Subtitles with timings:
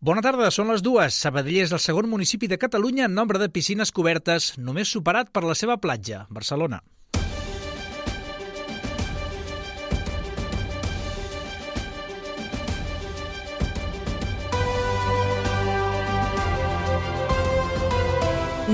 [0.00, 1.12] Bona tarda, són les dues.
[1.12, 5.44] Sabadell és el segon municipi de Catalunya en nombre de piscines cobertes, només superat per
[5.44, 6.80] la seva platja, Barcelona.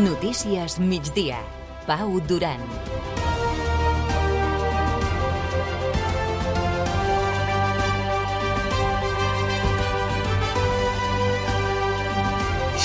[0.07, 1.43] Notícies migdia.
[1.91, 3.16] Pau Duran.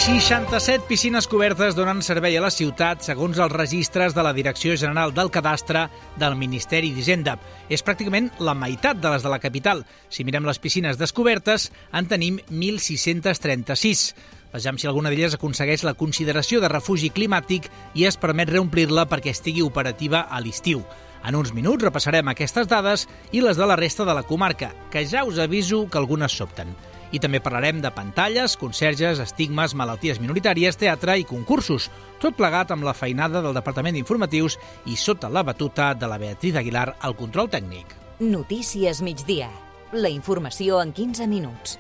[0.02, 5.12] 67 piscines cobertes donen servei a la ciutat segons els registres de la Direcció General
[5.14, 5.84] del Cadastre
[6.18, 7.36] del Ministeri d'Hisenda.
[7.70, 9.84] És pràcticament la meitat de les de la capital.
[10.10, 14.16] Si mirem les piscines descobertes, en tenim 1.636.
[14.56, 19.30] Vejam si alguna d'elles aconsegueix la consideració de refugi climàtic i es permet reomplir-la perquè
[19.36, 20.82] estigui operativa a l'estiu.
[21.22, 25.06] En uns minuts repassarem aquestes dades i les de la resta de la comarca, que
[25.06, 26.74] ja us aviso que algunes sobten.
[27.12, 31.90] I també parlarem de pantalles, conserges, estigmes, malalties minoritàries, teatre i concursos.
[32.24, 36.56] Tot plegat amb la feinada del Departament d'Informatius i sota la batuta de la Beatriz
[36.62, 37.98] Aguilar al control tècnic.
[38.20, 39.50] Notícies migdia.
[39.92, 41.80] La informació en 15 minuts.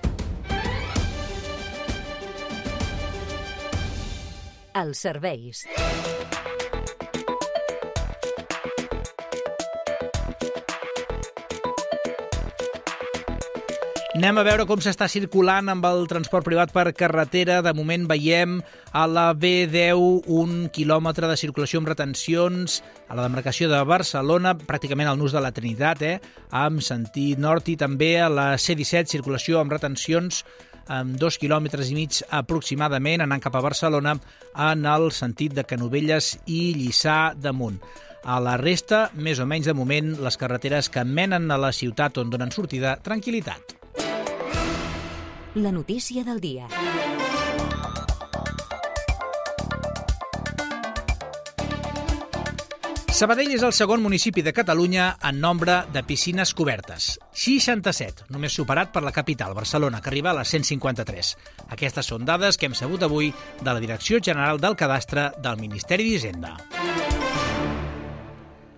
[4.75, 5.65] Els serveis.
[14.21, 17.55] Anem a veure com s'està circulant amb el transport privat per carretera.
[17.65, 18.59] De moment veiem
[18.93, 22.75] a la B10 un quilòmetre de circulació amb retencions
[23.09, 26.19] a la demarcació de Barcelona, pràcticament al nus de la Trinitat, eh?
[26.53, 30.43] amb sentit nord i també a la C17 circulació amb retencions
[30.85, 34.19] amb dos quilòmetres i mig aproximadament anant cap a Barcelona
[34.69, 37.81] en el sentit de Canovelles i Lliçà damunt.
[38.21, 42.21] A la resta, més o menys de moment, les carreteres que menen a la ciutat
[42.21, 43.80] on donen sortida, tranquil·litat
[45.55, 46.67] la notícia del dia.
[53.11, 57.19] Sabadell és el segon municipi de Catalunya en nombre de piscines cobertes.
[57.37, 61.35] 67, només superat per la capital, Barcelona, que arriba a les 153.
[61.75, 63.29] Aquestes són dades que hem sabut avui
[63.61, 66.55] de la Direcció General del Cadastre del Ministeri d'Hisenda.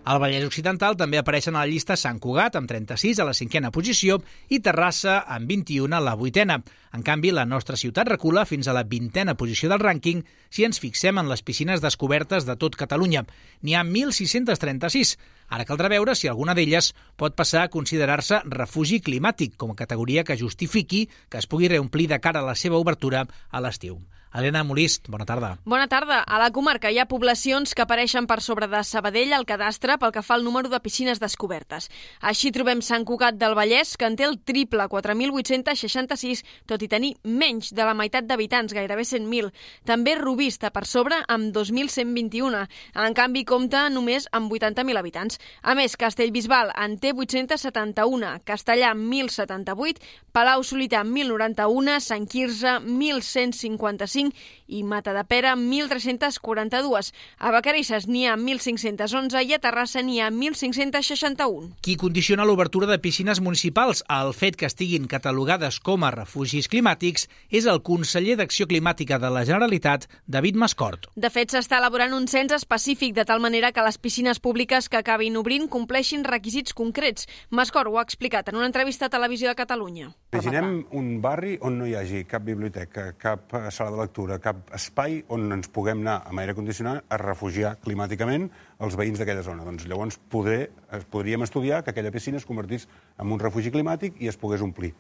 [0.04, 3.70] Al Vallès Occidental també apareixen a la llista Sant Cugat, amb 36 a la cinquena
[3.72, 4.18] posició,
[4.52, 6.58] i Terrassa, amb 21 a la vuitena.
[6.92, 10.82] En canvi, la nostra ciutat recula fins a la vintena posició del rànquing si ens
[10.84, 13.24] fixem en les piscines descobertes de tot Catalunya.
[13.64, 15.14] N'hi ha 1.636.
[15.48, 20.26] Ara caldrà veure si alguna d'elles pot passar a considerar-se refugi climàtic, com a categoria
[20.28, 24.02] que justifiqui que es pugui reomplir de cara a la seva obertura a l'estiu.
[24.34, 25.60] Helena Molist, bona tarda.
[25.64, 26.24] Bona tarda.
[26.26, 30.12] A la comarca hi ha poblacions que apareixen per sobre de Sabadell al cadastre pel
[30.16, 31.92] que fa al número de piscines descobertes.
[32.20, 37.12] Així trobem Sant Cugat del Vallès, que en té el triple, 4.866, tot i tenir
[37.24, 39.52] menys de la meitat d'habitants, gairebé 100.000.
[39.86, 42.64] També Rubí està per sobre, amb 2.121.
[43.06, 45.38] En canvi, compta només amb 80.000 habitants.
[45.62, 50.02] A més, Castellbisbal en té 871, Castellà 1.078,
[50.34, 57.12] Palau Solità 1.091, Sant Quirze 1.155, 1.025 i Matadepera 1.342.
[57.40, 61.74] A Vacarisses n'hi ha 1.511 i a Terrassa n'hi ha 1.561.
[61.84, 67.28] Qui condiciona l'obertura de piscines municipals al fet que estiguin catalogades com a refugis climàtics
[67.50, 71.10] és el conseller d'Acció Climàtica de la Generalitat, David Mascort.
[71.16, 75.00] De fet, s'està elaborant un cens específic de tal manera que les piscines públiques que
[75.00, 77.28] acabin obrint compleixin requisits concrets.
[77.50, 80.12] Mascort ho ha explicat en una entrevista a Televisió de Catalunya.
[80.34, 85.24] Imaginem un barri on no hi hagi cap biblioteca, cap sala de lectura, cap espai
[85.34, 89.66] on ens puguem anar amb aire condicionat a refugiar climàticament els veïns d'aquella zona.
[89.66, 90.72] Doncs llavors poder,
[91.12, 92.88] podríem estudiar que aquella piscina es convertís
[93.18, 94.94] en un refugi climàtic i es pogués omplir.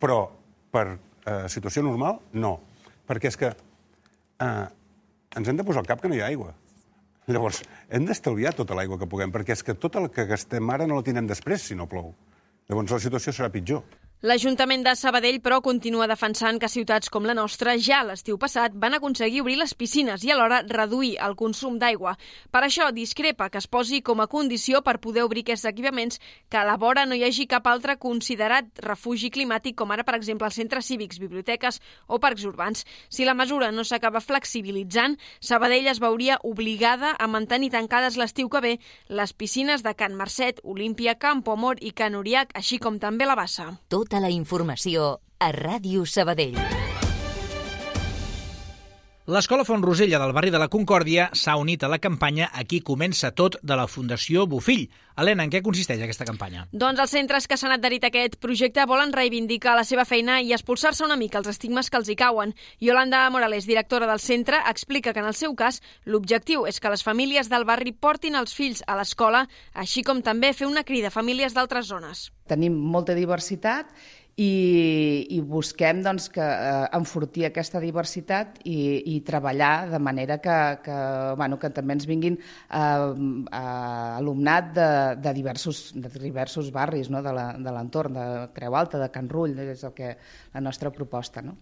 [0.00, 0.30] Però
[0.70, 2.56] per eh, situació normal, no.
[3.06, 4.66] Perquè és que eh,
[5.36, 6.54] ens hem de posar al cap que no hi ha aigua.
[7.30, 10.86] Llavors, hem d'estalviar tota l'aigua que puguem, perquè és que tot el que gastem ara
[10.88, 12.14] no la tindrem després si no plou.
[12.70, 13.84] Llavors la situació serà pitjor.
[14.20, 18.92] L'Ajuntament de Sabadell, però, continua defensant que ciutats com la nostra ja l'estiu passat van
[18.92, 22.12] aconseguir obrir les piscines i alhora reduir el consum d'aigua.
[22.52, 26.20] Per això discrepa que es posi com a condició per poder obrir aquests equipaments
[26.50, 30.18] que a la vora no hi hagi cap altre considerat refugi climàtic, com ara, per
[30.18, 32.84] exemple, els centres cívics, biblioteques o parcs urbans.
[33.08, 38.60] Si la mesura no s'acaba flexibilitzant, Sabadell es veuria obligada a mantenir tancades l'estiu que
[38.60, 38.76] ve
[39.08, 43.40] les piscines de Can Mercet, Olímpia, Campo Amor i Can Uriac, així com també la
[43.40, 43.70] Bassa.
[44.10, 45.04] Tota la informació
[45.38, 46.89] a Ràdio Sabadell.
[49.30, 53.28] L'escola Font Rosella del barri de la Concòrdia s'ha unit a la campanya Aquí comença
[53.30, 54.88] tot de la Fundació Bofill.
[55.22, 56.64] Helena, en què consisteix aquesta campanya?
[56.72, 60.50] Doncs els centres que s'han adherit a aquest projecte volen reivindicar la seva feina i
[60.56, 62.56] expulsar-se una mica els estigmes que els hi cauen.
[62.82, 65.78] Yolanda Morales, directora del centre, explica que en el seu cas
[66.10, 69.44] l'objectiu és que les famílies del barri portin els fills a l'escola,
[69.74, 72.32] així com també fer una crida a famílies d'altres zones.
[72.50, 73.94] Tenim molta diversitat
[74.40, 78.78] i, i busquem doncs, que, eh, enfortir aquesta diversitat i,
[79.12, 80.98] i treballar de manera que, que,
[81.40, 84.90] bueno, que també ens vinguin eh, eh, alumnat de,
[85.26, 87.22] de, diversos, de diversos barris no?
[87.22, 90.14] de l'entorn, de, de Creu Alta, de Can Rull, és el que,
[90.54, 91.44] la nostra proposta.
[91.44, 91.58] No?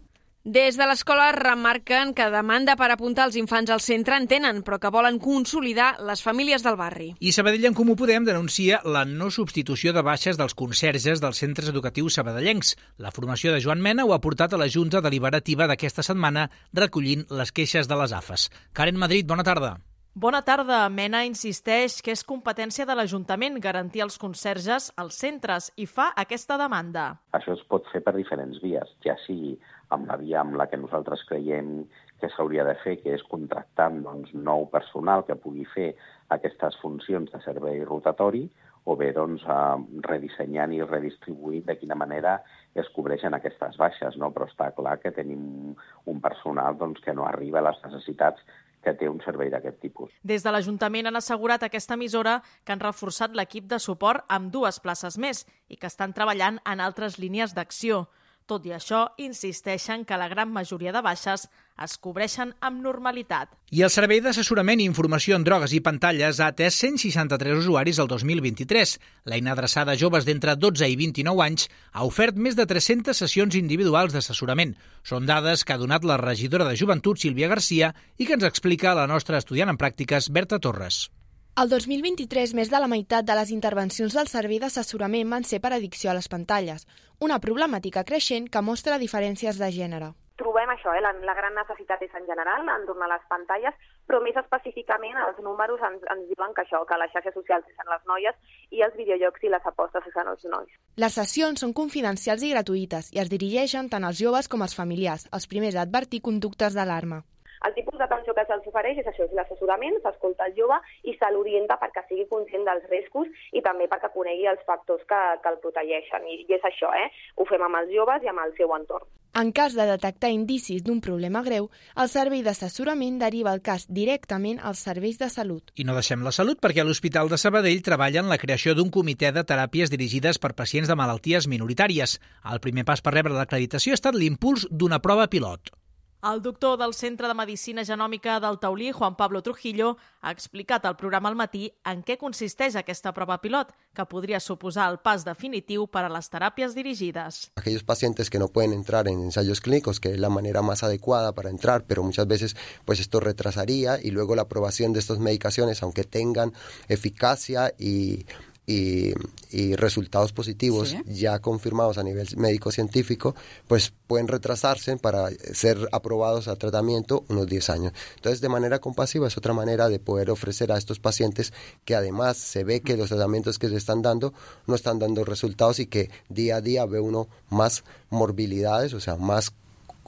[0.49, 4.79] Des de l'escola remarquen que demanda per apuntar els infants al centre en tenen, però
[4.81, 7.11] que volen consolidar les famílies del barri.
[7.21, 11.69] I Sabadell en Comú Podem denuncia la no substitució de baixes dels conserges dels centres
[11.69, 12.79] educatius sabadellencs.
[12.97, 17.29] La formació de Joan Mena ho ha portat a la Junta Deliberativa d'aquesta setmana recollint
[17.29, 18.49] les queixes de les AFES.
[18.73, 19.77] Karen Madrid, bona tarda.
[20.19, 20.81] Bona tarda.
[20.91, 26.57] Mena insisteix que és competència de l'Ajuntament garantir els conserges als centres i fa aquesta
[26.59, 27.05] demanda.
[27.37, 29.59] Això es pot fer per diferents vies, ja sigui
[29.95, 31.83] amb la via amb la que nosaltres creiem
[32.21, 35.93] que s'hauria de fer, que és contractar doncs, nou personal que pugui fer
[36.35, 38.47] aquestes funcions de servei rotatori,
[38.89, 42.39] o bé doncs, eh, redissenyant i redistribuint de quina manera
[42.75, 44.31] es cobreixen aquestes baixes, no?
[44.33, 45.75] però està clar que tenim
[46.09, 48.41] un personal doncs, que no arriba a les necessitats
[48.85, 50.13] que té un servei d'aquest tipus.
[50.23, 54.79] Des de l'Ajuntament han assegurat aquesta emissora que han reforçat l'equip de suport amb dues
[54.81, 58.07] places més i que estan treballant en altres línies d'acció.
[58.49, 61.43] Tot i això, insisteixen que la gran majoria de baixes
[61.85, 63.51] es cobreixen amb normalitat.
[63.77, 68.09] I el Servei d'Assessorament i Informació en Drogues i Pantalles ha atès 163 usuaris el
[68.09, 68.95] 2023.
[69.29, 73.61] L'eina adreçada a joves d'entre 12 i 29 anys ha ofert més de 300 sessions
[73.61, 74.73] individuals d'assessorament.
[75.05, 78.97] Són dades que ha donat la regidora de Joventut, Sílvia Garcia, i que ens explica
[78.97, 81.11] la nostra estudiant en pràctiques, Berta Torres.
[81.59, 85.73] El 2023, més de la meitat de les intervencions del servei d'assessorament van ser per
[85.75, 86.85] addicció a les pantalles,
[87.19, 90.13] una problemàtica creixent que mostra diferències de gènere.
[90.39, 91.01] Trobem això, eh?
[91.03, 93.75] la, la gran necessitat és en general en tornar a les pantalles,
[94.07, 97.91] però més específicament els números ens, ens diuen que això, que les xarxes socials són
[97.91, 98.39] les noies
[98.79, 100.77] i els videojocs i les apostes són els nois.
[100.95, 105.27] Les sessions són confidencials i gratuïtes i es dirigeixen tant als joves com als familiars,
[105.35, 107.25] els primers a advertir conductes d'alarma.
[107.67, 111.31] El tipus d'atenció que se'ls ofereix és això, és l'assessorament, s'escolta el jove i se
[111.35, 115.59] l'orienta perquè sigui conscient dels riscos i també perquè conegui els factors que, que el
[115.65, 116.27] protegeixen.
[116.29, 117.09] I, I és això, eh?
[117.37, 119.09] Ho fem amb els joves i amb el seu entorn.
[119.39, 121.69] En cas de detectar indicis d'un problema greu,
[122.03, 125.71] el servei d'assessorament deriva el cas directament als serveis de salut.
[125.77, 128.91] I no deixem la salut perquè a l'Hospital de Sabadell treballa en la creació d'un
[128.91, 132.19] comitè de teràpies dirigides per pacients de malalties minoritàries.
[132.51, 135.71] El primer pas per rebre l'acreditació ha estat l'impuls d'una prova pilot.
[136.21, 140.97] El doctor del Centre de Medicina Genòmica del Taulí, Juan Pablo Trujillo, ha explicat al
[140.97, 145.87] programa al matí en què consisteix aquesta prova pilot, que podria suposar el pas definitiu
[145.87, 147.53] per a les teràpies dirigides.
[147.55, 151.37] Aquellos pacientes que no pueden entrar en ensayos clínicos, que es la manera más adecuada
[151.37, 155.85] para entrar, pero muchas veces pues esto retrasaría y luego la aprobación de estas medicaciones,
[155.85, 156.53] aunque tengan
[156.89, 158.27] eficacia y
[158.69, 159.15] y,
[159.51, 160.99] y resultados positivos sí.
[161.07, 163.35] ya confirmados a nivel médico-científico,
[163.67, 167.93] pues pueden retrasarse para ser aprobados a tratamiento unos 10 años.
[168.17, 171.55] Entonces, de manera compasiva es otra manera de poder ofrecer a estos pacientes
[171.87, 174.35] que además se ve que los tratamientos que se están dando
[174.67, 179.17] no están dando resultados y que día a día ve uno más morbilidades, o sea,
[179.17, 179.55] más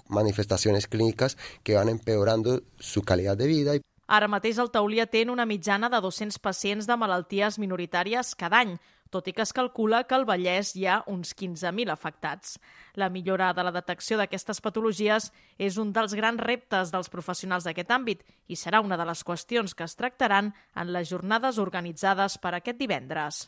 [0.08, 3.72] manifestaciones clínicas que van empeorando su calidad de vida.
[4.10, 8.72] Ara mateix el Taulí atén una mitjana de 200 pacients de malalties minoritàries cada any,
[9.14, 12.56] tot i que es calcula que al Vallès hi ha uns 15.000 afectats.
[12.98, 17.94] La millora de la detecció d'aquestes patologies és un dels grans reptes dels professionals d'aquest
[17.94, 22.56] àmbit i serà una de les qüestions que es tractaran en les jornades organitzades per
[22.58, 23.44] aquest divendres.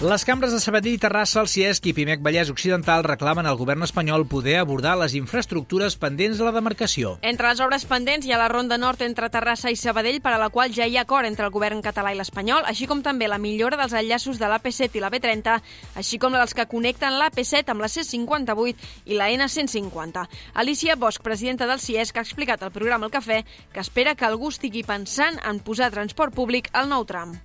[0.00, 4.22] Les cambres de Sabadell Terrassa, el CIESC i Pimec Vallès Occidental reclamen al govern espanyol
[4.24, 7.10] poder abordar les infraestructures pendents de la demarcació.
[7.20, 10.38] Entre les obres pendents hi ha la Ronda Nord entre Terrassa i Sabadell, per a
[10.40, 13.28] la qual ja hi ha acord entre el govern català i l'espanyol, així com també
[13.28, 15.58] la millora dels enllaços de l'AP7 i la B30,
[16.00, 20.24] així com dels que connecten l'AP7 amb la C58 i la N150.
[20.64, 23.42] Alicia Bosch, presidenta del CIESC, ha explicat al programa El Cafè
[23.74, 27.36] que espera que algú estigui pensant en posar transport públic al nou tram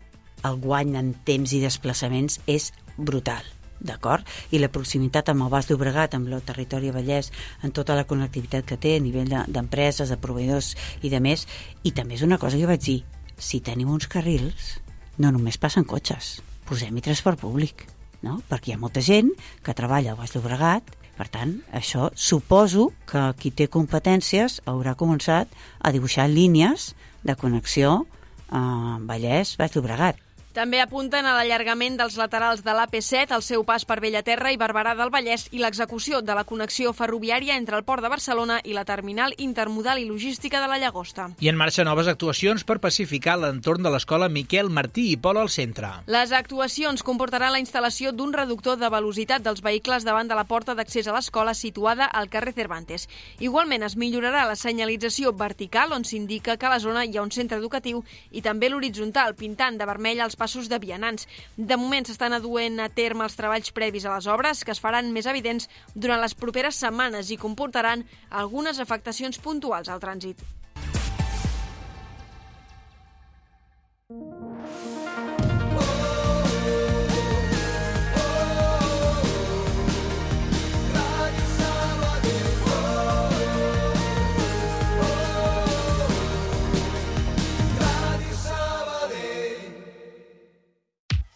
[0.47, 3.43] el guany en temps i desplaçaments és brutal
[3.85, 4.25] d'acord?
[4.51, 7.31] I la proximitat amb el Bas d'Obregat, amb el territori Vallès,
[7.63, 10.73] en tota la connectivitat que té a nivell d'empreses, de, de proveïdors
[11.03, 11.45] i de més.
[11.83, 13.01] I també és una cosa que jo vaig dir,
[13.37, 14.77] si tenim uns carrils,
[15.17, 17.85] no només passen cotxes, posem-hi transport públic
[18.25, 18.39] no?
[18.49, 19.31] perquè hi ha molta gent
[19.63, 25.51] que treballa al Baix Llobregat, per tant, això suposo que qui té competències haurà començat
[25.79, 26.91] a dibuixar línies
[27.23, 28.01] de connexió
[28.49, 30.24] a Vallès-Baix Llobregat.
[30.55, 34.93] També apunten a l'allargament dels laterals de l'AP7, el seu pas per Bellaterra i Barberà
[34.95, 38.85] del Vallès i l'execució de la connexió ferroviària entre el Port de Barcelona i la
[38.87, 41.25] terminal intermodal i logística de la Llagosta.
[41.43, 45.51] I en marxa noves actuacions per pacificar l'entorn de l'escola Miquel Martí i Pol al
[45.51, 45.89] centre.
[46.07, 50.71] Les actuacions comportaran la instal·lació d'un reductor de velocitat dels vehicles davant de la porta
[50.71, 53.09] d'accés a l'escola situada al carrer Cervantes.
[53.43, 57.35] Igualment es millorarà la senyalització vertical on s'indica que a la zona hi ha un
[57.35, 61.25] centre educatiu i també l'horitzontal, pintant de vermell els passos de vianants.
[61.57, 65.09] De moment s'estan aduent a terme els treballs previs a les obres, que es faran
[65.15, 70.45] més evidents durant les properes setmanes i comportaran algunes afectacions puntuals al trànsit.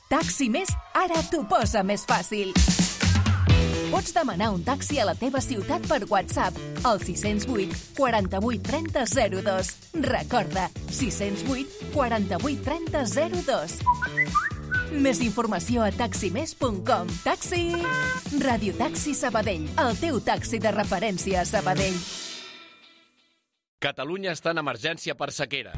[0.10, 2.50] Taxi Més ara t'ho posa més fàcil.
[3.89, 6.58] Pots demanar un taxi a la teva ciutat per WhatsApp
[6.89, 9.04] al 608 48 30
[9.46, 9.70] 02.
[10.06, 13.04] Recorda, 608 48 30
[13.46, 13.78] 02.
[14.98, 17.13] Més informació a taximés.com.
[17.22, 17.62] Taxi!
[18.42, 22.01] Radio Taxi Sabadell, el teu taxi de referència a Sabadell.
[23.80, 25.78] Catalunya està en emergència per sequera.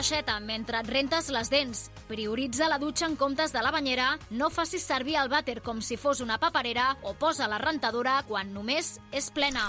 [0.00, 1.80] L'aixeta mentre et rentes les dents.
[2.08, 4.06] Prioritza la dutxa en comptes de la banyera.
[4.32, 8.48] No facis servir el vàter com si fos una paperera o posa la rentadora quan
[8.54, 9.66] només és plena.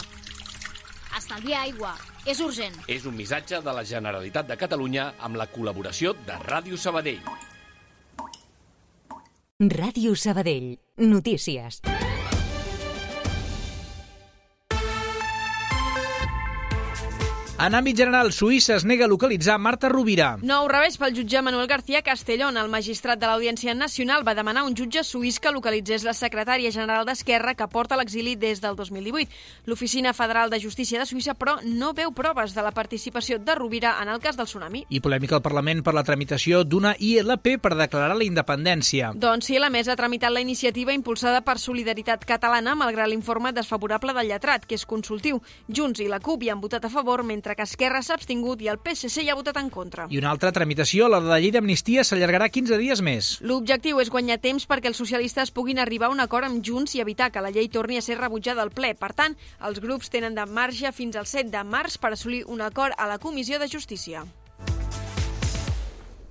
[1.18, 1.92] Estalvia aigua.
[2.24, 2.80] És urgent.
[2.88, 7.20] És un missatge de la Generalitat de Catalunya amb la col·laboració de Ràdio Sabadell.
[9.60, 10.78] Ràdio Sabadell.
[11.12, 11.84] Notícies.
[17.62, 20.32] En àmbit general, Suïssa es nega a localitzar Marta Rovira.
[20.42, 22.56] Nou revés pel jutge Manuel García Castellón.
[22.58, 26.72] El magistrat de l'Audiència Nacional va demanar a un jutge suís que localitzés la secretària
[26.74, 29.30] general d'Esquerra que porta l'exili des del 2018.
[29.70, 33.94] L'Oficina Federal de Justícia de Suïssa, però, no veu proves de la participació de Rovira
[34.02, 34.88] en el cas del tsunami.
[34.90, 39.14] I polèmica al Parlament per la tramitació d'una ILP per declarar la independència.
[39.14, 44.18] Doncs sí, la mesa ha tramitat la iniciativa impulsada per Solidaritat Catalana, malgrat l'informe desfavorable
[44.18, 45.44] del lletrat, que és consultiu.
[45.70, 48.70] Junts i la CUP hi han votat a favor, mentre que Esquerra s'ha abstingut i
[48.72, 50.08] el PSC hi ha votat en contra.
[50.10, 53.34] I una altra tramitació, la de la llei d'amnistia, s'allargarà 15 dies més.
[53.42, 57.04] L'objectiu és guanyar temps perquè els socialistes puguin arribar a un acord amb Junts i
[57.04, 58.94] evitar que la llei torni a ser rebutjada al ple.
[58.96, 62.62] Per tant, els grups tenen de marge fins al 7 de març per assolir un
[62.62, 64.26] acord a la Comissió de Justícia.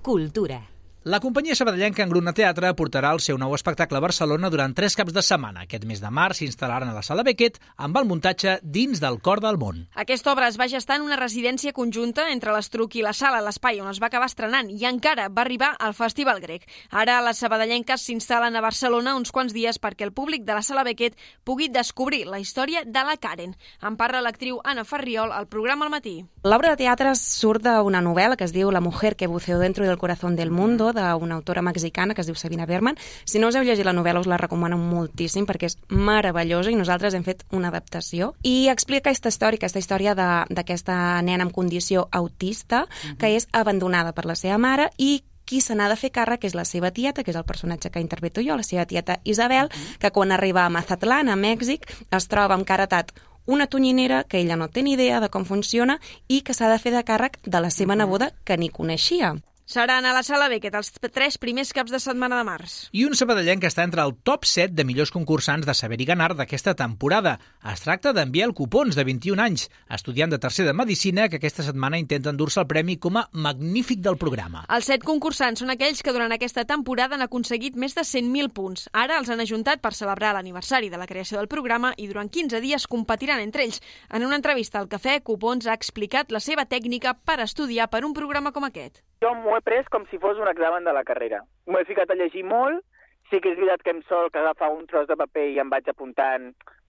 [0.01, 0.70] Cultura.
[1.03, 5.15] La companyia sabadellenca Engruna Teatre portarà el seu nou espectacle a Barcelona durant tres caps
[5.15, 5.63] de setmana.
[5.63, 9.39] Aquest mes de març s'instal·laran a la Sala Beckett amb el muntatge Dins del cor
[9.41, 9.79] del món.
[9.97, 13.81] Aquesta obra es va gestar en una residència conjunta entre l'Estruc i la Sala, l'espai
[13.81, 16.67] on es va acabar estrenant, i encara va arribar al Festival Grec.
[16.91, 20.85] Ara les sabadellenques s'instal·len a Barcelona uns quants dies perquè el públic de la Sala
[20.85, 23.57] Beckett pugui descobrir la història de la Karen.
[23.81, 26.19] En parla l'actriu Anna Ferriol al programa al matí.
[26.45, 29.97] L'obra de teatre surt d'una novel·la que es diu La mujer que buceó dentro del
[29.97, 32.97] corazón del mundo, d'una autora mexicana que es diu Sabina Berman.
[33.25, 36.77] Si no us heu llegit la novel·la us la recomano moltíssim perquè és meravellosa i
[36.79, 40.95] nosaltres hem fet una adaptació i explica aquesta història, aquesta història d'aquesta
[41.25, 42.85] nena amb condició autista
[43.19, 46.55] que és abandonada per la seva mare i qui se n'ha de fer càrrec és
[46.55, 49.67] la seva tieta, que és el personatge que interpreto jo, la seva tieta Isabel,
[49.99, 53.11] que quan arriba a Mazatlán, a Mèxic, es troba amb caratat
[53.45, 56.79] una tonyinera que ella no té ni idea de com funciona i que s'ha de
[56.79, 59.35] fer de càrrec de la seva neboda que ni coneixia.
[59.65, 62.73] Seran a la Sala Beckett els tres primers caps de setmana de març.
[62.97, 66.07] I un sabadellenc que està entre el top 7 de millors concursants de saber i
[66.09, 67.37] ganar d'aquesta temporada.
[67.71, 71.63] Es tracta d'en Biel Cupons, de 21 anys, estudiant de tercer de Medicina, que aquesta
[71.63, 74.65] setmana intenta endur-se el premi com a magnífic del programa.
[74.67, 78.89] Els set concursants són aquells que durant aquesta temporada han aconseguit més de 100.000 punts.
[78.91, 82.59] Ara els han ajuntat per celebrar l'aniversari de la creació del programa i durant 15
[82.65, 83.79] dies competiran entre ells.
[84.09, 88.17] En una entrevista al Cafè, Cupons ha explicat la seva tècnica per estudiar per un
[88.17, 89.03] programa com aquest.
[89.21, 91.43] Jo m'ho he pres com si fos un examen de la carrera.
[91.67, 92.81] M'ho he ficat a llegir molt,
[93.29, 95.69] sí que és veritat que em sol que agafar un tros de paper i em
[95.69, 96.47] vaig apuntant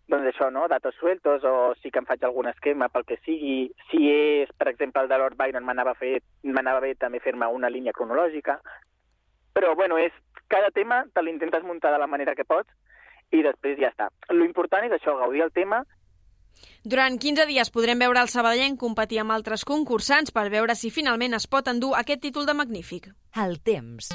[0.09, 0.65] doncs això, no?
[0.69, 3.71] datos sueltos, o sí que em faig algun esquema pel que sigui.
[3.91, 8.59] Si és, per exemple, el de Lord Byron, m'anava bé també fer-me una línia cronològica.
[9.53, 10.13] Però, bueno, és,
[10.49, 12.73] cada tema te l'intentes muntar de la manera que pots
[13.33, 14.09] i després ja està.
[14.33, 15.85] Lo important és això, gaudir el tema
[16.85, 21.39] durant 15 dies podrem veure el sabadellenc competir amb altres concursants per veure si finalment
[21.39, 23.13] es pot endur aquest títol de magnífic.
[23.39, 24.11] El temps.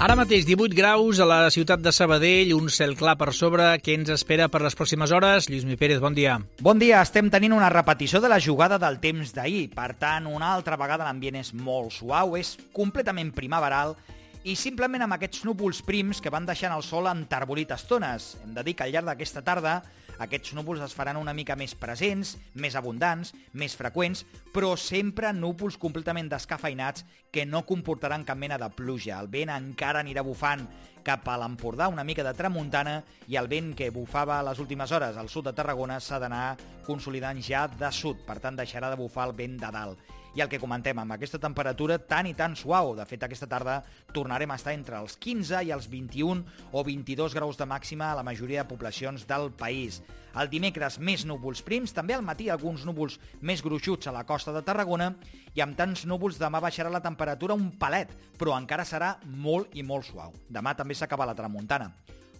[0.00, 3.66] Ara mateix 18 graus a la ciutat de Sabadell, un cel clar per sobre.
[3.84, 5.50] Què ens espera per les pròximes hores?
[5.52, 6.38] Lluís Mi Pérez, bon dia.
[6.64, 7.02] Bon dia.
[7.04, 9.66] Estem tenint una repetició de la jugada del temps d'ahir.
[9.74, 13.92] Per tant, una altra vegada l'ambient és molt suau, és completament primaveral
[14.40, 18.38] i simplement amb aquests núvols prims que van deixant el sol enterbolit estones.
[18.40, 19.82] Hem de dir que al llarg d'aquesta tarda
[20.24, 24.22] aquests núvols es faran una mica més presents, més abundants, més freqüents,
[24.54, 29.18] però sempre núvols completament descafeinats que no comportaran cap mena de pluja.
[29.20, 30.64] El vent encara anirà bufant
[31.04, 34.92] cap a l'Empordà, una mica de tramuntana, i el vent que bufava a les últimes
[34.92, 39.00] hores al sud de Tarragona s'ha d'anar consolidant ja de sud, per tant deixarà de
[39.00, 42.54] bufar el vent de dalt i el que comentem, amb aquesta temperatura tan i tan
[42.56, 42.94] suau.
[42.98, 43.80] De fet, aquesta tarda
[44.14, 48.18] tornarem a estar entre els 15 i els 21 o 22 graus de màxima a
[48.20, 50.00] la majoria de poblacions del país.
[50.38, 54.54] El dimecres més núvols prims, també al matí alguns núvols més gruixuts a la costa
[54.54, 55.10] de Tarragona
[55.56, 59.82] i amb tants núvols demà baixarà la temperatura un palet, però encara serà molt i
[59.82, 60.34] molt suau.
[60.48, 61.90] Demà també s'acaba la tramuntana.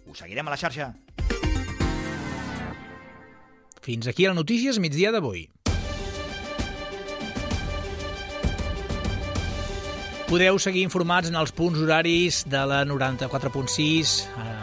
[0.07, 0.93] Ho seguirem a la xarxa.
[3.81, 5.49] Fins aquí la Notícies migdia d'avui.
[10.31, 14.55] Podeu seguir informats en els punts horaris de la 94.6 eh,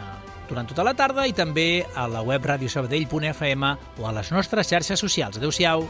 [0.49, 3.69] durant tota la tarda i també a la web radiosabadell.fm
[4.01, 5.37] o a les nostres xarxes socials.
[5.37, 5.85] Adéu-siau.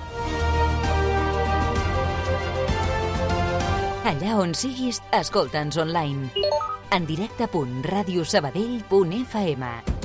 [4.12, 6.28] Allà on siguis, escolta'ns online.
[6.92, 9.99] En directe.radiosabadell.fm